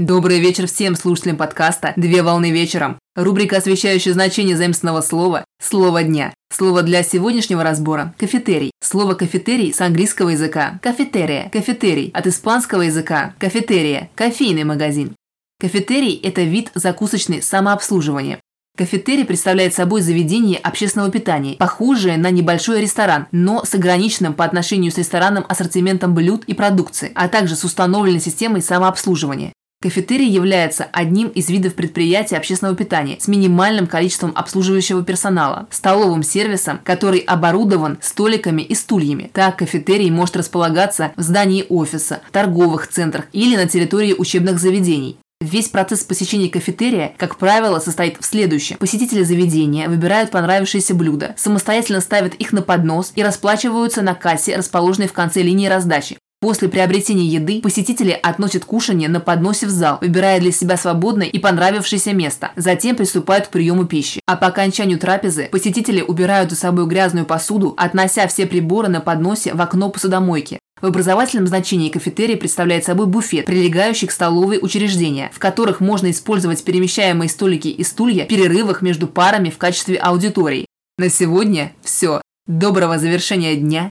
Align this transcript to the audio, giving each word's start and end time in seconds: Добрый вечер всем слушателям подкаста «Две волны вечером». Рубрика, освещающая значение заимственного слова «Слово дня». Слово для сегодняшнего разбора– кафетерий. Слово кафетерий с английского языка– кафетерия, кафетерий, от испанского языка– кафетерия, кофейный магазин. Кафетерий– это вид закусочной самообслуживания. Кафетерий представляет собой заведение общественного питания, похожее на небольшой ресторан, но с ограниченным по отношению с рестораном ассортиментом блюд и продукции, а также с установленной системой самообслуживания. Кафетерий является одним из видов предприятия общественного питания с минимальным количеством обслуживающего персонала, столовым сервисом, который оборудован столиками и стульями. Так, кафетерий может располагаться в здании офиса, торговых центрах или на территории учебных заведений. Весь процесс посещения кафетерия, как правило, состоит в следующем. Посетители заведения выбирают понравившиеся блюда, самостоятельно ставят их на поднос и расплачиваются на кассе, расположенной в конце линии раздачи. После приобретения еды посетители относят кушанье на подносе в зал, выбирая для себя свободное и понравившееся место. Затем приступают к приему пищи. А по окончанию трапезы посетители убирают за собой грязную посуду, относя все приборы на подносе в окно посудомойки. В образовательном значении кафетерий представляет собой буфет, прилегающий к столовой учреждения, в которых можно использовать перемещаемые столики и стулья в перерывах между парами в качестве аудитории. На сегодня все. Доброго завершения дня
Добрый 0.00 0.40
вечер 0.40 0.66
всем 0.66 0.96
слушателям 0.96 1.36
подкаста 1.36 1.92
«Две 1.94 2.22
волны 2.22 2.52
вечером». 2.52 2.98
Рубрика, 3.14 3.58
освещающая 3.58 4.14
значение 4.14 4.56
заимственного 4.56 5.02
слова 5.02 5.44
«Слово 5.62 6.04
дня». 6.04 6.32
Слово 6.50 6.82
для 6.82 7.02
сегодняшнего 7.02 7.62
разбора– 7.62 8.14
кафетерий. 8.18 8.70
Слово 8.82 9.12
кафетерий 9.12 9.74
с 9.74 9.80
английского 9.82 10.30
языка– 10.30 10.78
кафетерия, 10.82 11.50
кафетерий, 11.50 12.10
от 12.14 12.26
испанского 12.26 12.80
языка– 12.80 13.34
кафетерия, 13.38 14.08
кофейный 14.14 14.64
магазин. 14.64 15.14
Кафетерий– 15.60 16.18
это 16.24 16.44
вид 16.44 16.70
закусочной 16.74 17.42
самообслуживания. 17.42 18.40
Кафетерий 18.78 19.26
представляет 19.26 19.74
собой 19.74 20.00
заведение 20.00 20.56
общественного 20.60 21.10
питания, 21.10 21.56
похожее 21.56 22.16
на 22.16 22.30
небольшой 22.30 22.80
ресторан, 22.80 23.26
но 23.32 23.66
с 23.66 23.74
ограниченным 23.74 24.32
по 24.32 24.46
отношению 24.46 24.92
с 24.92 24.96
рестораном 24.96 25.44
ассортиментом 25.46 26.14
блюд 26.14 26.44
и 26.46 26.54
продукции, 26.54 27.12
а 27.14 27.28
также 27.28 27.54
с 27.54 27.64
установленной 27.64 28.20
системой 28.20 28.62
самообслуживания. 28.62 29.52
Кафетерий 29.82 30.28
является 30.28 30.84
одним 30.92 31.28
из 31.28 31.48
видов 31.48 31.74
предприятия 31.74 32.36
общественного 32.36 32.76
питания 32.76 33.16
с 33.18 33.28
минимальным 33.28 33.86
количеством 33.86 34.30
обслуживающего 34.34 35.02
персонала, 35.02 35.68
столовым 35.70 36.22
сервисом, 36.22 36.80
который 36.84 37.20
оборудован 37.20 37.96
столиками 38.02 38.60
и 38.60 38.74
стульями. 38.74 39.30
Так, 39.32 39.56
кафетерий 39.56 40.10
может 40.10 40.36
располагаться 40.36 41.12
в 41.16 41.22
здании 41.22 41.64
офиса, 41.70 42.20
торговых 42.30 42.88
центрах 42.88 43.24
или 43.32 43.56
на 43.56 43.66
территории 43.66 44.12
учебных 44.12 44.58
заведений. 44.58 45.16
Весь 45.40 45.68
процесс 45.68 46.04
посещения 46.04 46.50
кафетерия, 46.50 47.14
как 47.16 47.38
правило, 47.38 47.78
состоит 47.78 48.18
в 48.20 48.26
следующем. 48.26 48.76
Посетители 48.76 49.22
заведения 49.22 49.88
выбирают 49.88 50.30
понравившиеся 50.30 50.94
блюда, 50.94 51.34
самостоятельно 51.38 52.02
ставят 52.02 52.34
их 52.34 52.52
на 52.52 52.60
поднос 52.60 53.12
и 53.16 53.22
расплачиваются 53.22 54.02
на 54.02 54.14
кассе, 54.14 54.56
расположенной 54.56 55.08
в 55.08 55.14
конце 55.14 55.40
линии 55.40 55.68
раздачи. 55.68 56.18
После 56.40 56.70
приобретения 56.70 57.26
еды 57.26 57.60
посетители 57.60 58.18
относят 58.22 58.64
кушанье 58.64 59.10
на 59.10 59.20
подносе 59.20 59.66
в 59.66 59.70
зал, 59.70 59.98
выбирая 60.00 60.40
для 60.40 60.52
себя 60.52 60.78
свободное 60.78 61.26
и 61.26 61.38
понравившееся 61.38 62.14
место. 62.14 62.52
Затем 62.56 62.96
приступают 62.96 63.48
к 63.48 63.50
приему 63.50 63.84
пищи. 63.84 64.22
А 64.26 64.36
по 64.36 64.46
окончанию 64.46 64.98
трапезы 64.98 65.50
посетители 65.52 66.00
убирают 66.00 66.48
за 66.48 66.56
собой 66.56 66.86
грязную 66.86 67.26
посуду, 67.26 67.74
относя 67.76 68.26
все 68.26 68.46
приборы 68.46 68.88
на 68.88 69.02
подносе 69.02 69.52
в 69.52 69.60
окно 69.60 69.90
посудомойки. 69.90 70.58
В 70.80 70.86
образовательном 70.86 71.46
значении 71.46 71.90
кафетерий 71.90 72.38
представляет 72.38 72.86
собой 72.86 73.06
буфет, 73.06 73.44
прилегающий 73.44 74.08
к 74.08 74.12
столовой 74.12 74.60
учреждения, 74.62 75.30
в 75.34 75.38
которых 75.38 75.80
можно 75.80 76.10
использовать 76.10 76.64
перемещаемые 76.64 77.28
столики 77.28 77.68
и 77.68 77.84
стулья 77.84 78.24
в 78.24 78.28
перерывах 78.28 78.80
между 78.80 79.08
парами 79.08 79.50
в 79.50 79.58
качестве 79.58 79.98
аудитории. 79.98 80.64
На 80.96 81.10
сегодня 81.10 81.72
все. 81.82 82.22
Доброго 82.46 82.98
завершения 82.98 83.56
дня 83.56 83.90